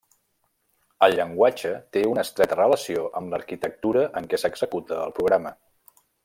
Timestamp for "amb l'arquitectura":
3.21-4.07